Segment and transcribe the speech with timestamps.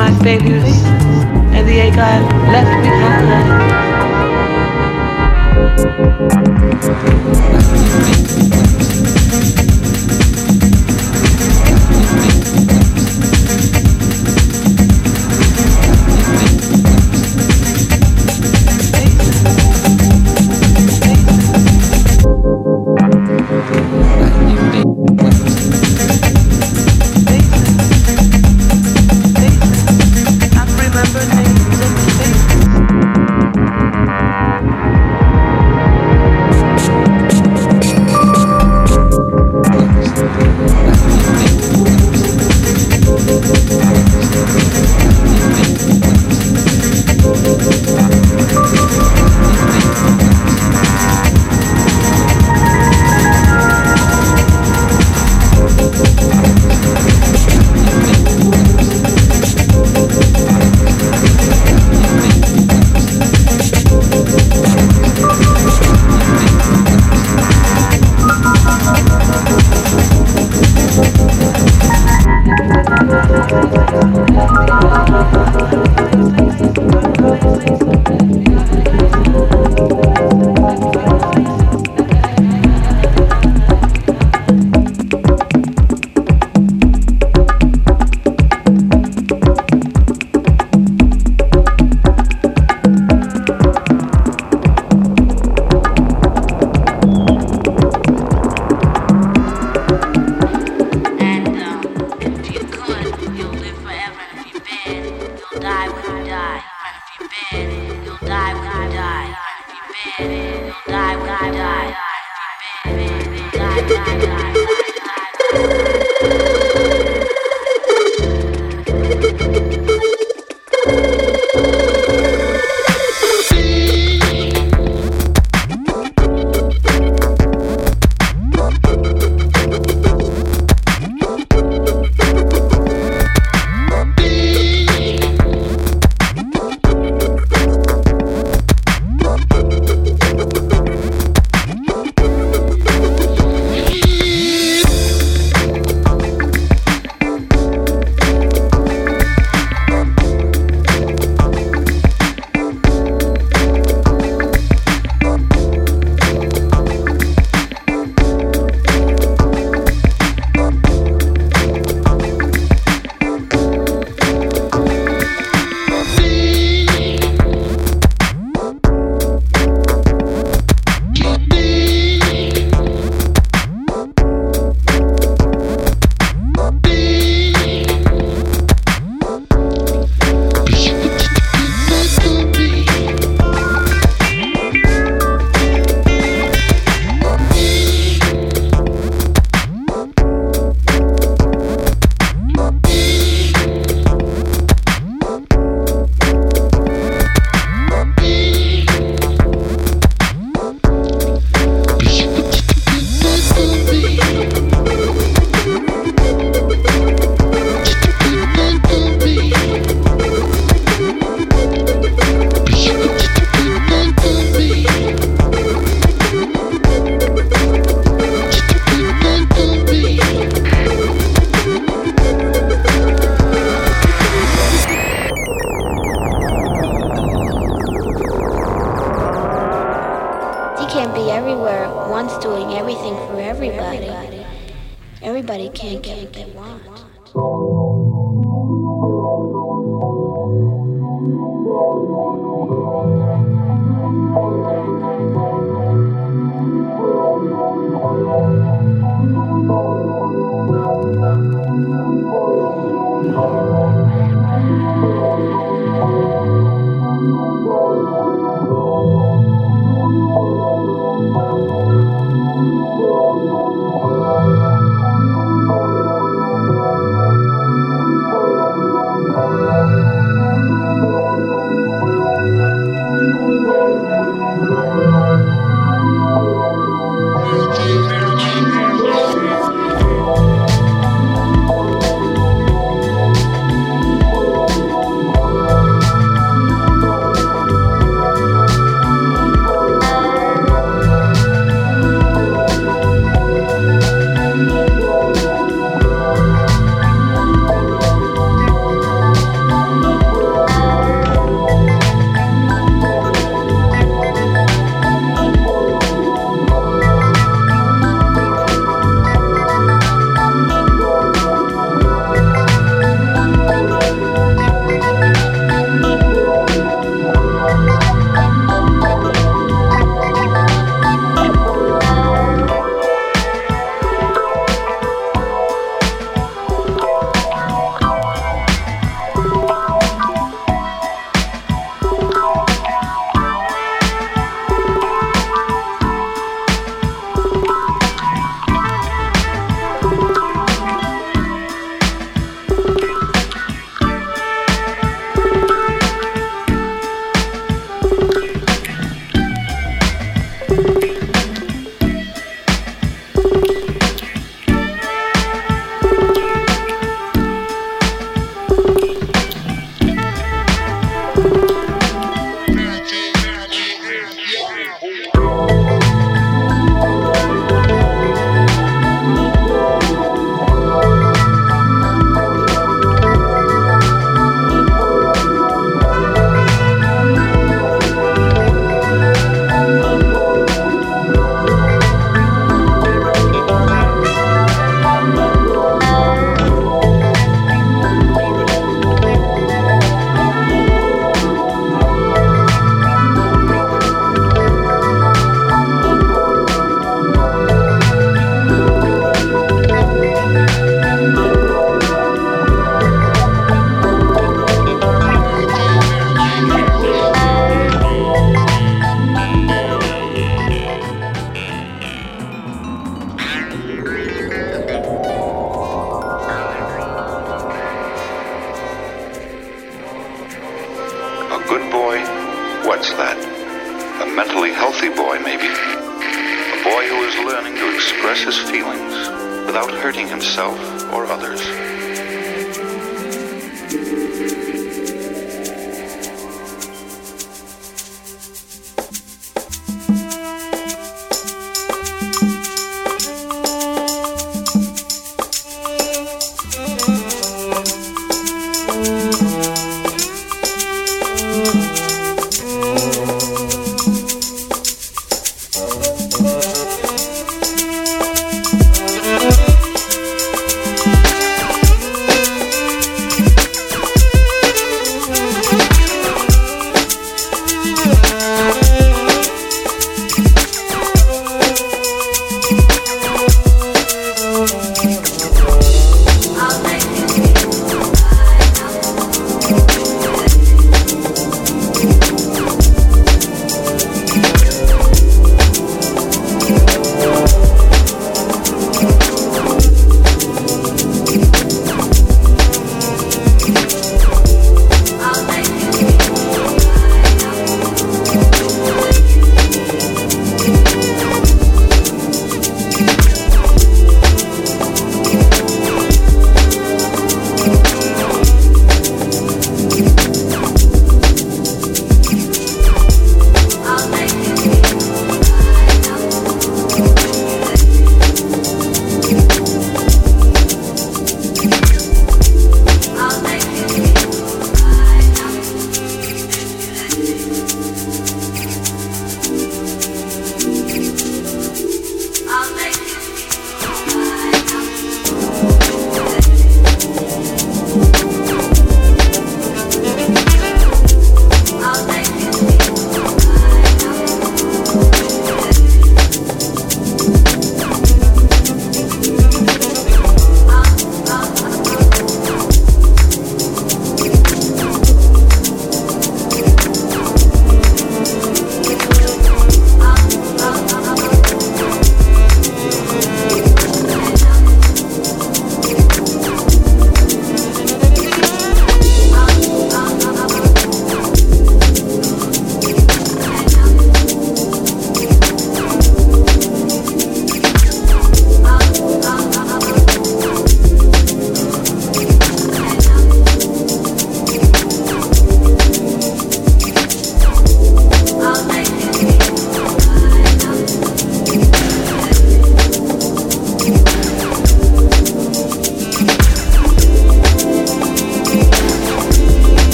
[0.00, 0.79] my failures